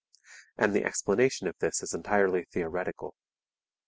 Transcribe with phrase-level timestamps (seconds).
[0.57, 3.13] And the explanation of this is entirely theoretical.